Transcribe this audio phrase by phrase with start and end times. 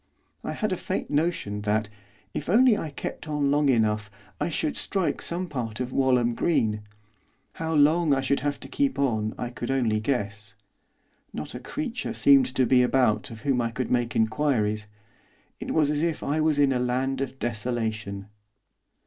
[0.43, 1.87] I had a faint notion that,
[2.33, 6.81] if I only kept on long enough, I should strike some part of Walham Green.
[7.61, 10.55] How long I should have to keep on I could only guess.
[11.33, 14.87] Not a creature seemed to be about of whom I could make inquiries.
[15.59, 18.27] It was as if I was in a land of desolation.